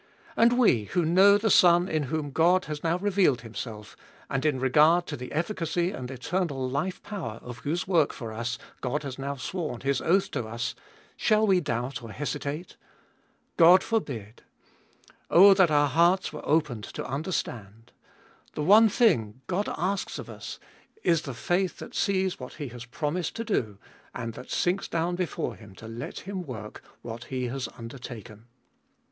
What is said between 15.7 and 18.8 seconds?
hearts were opened to understand! The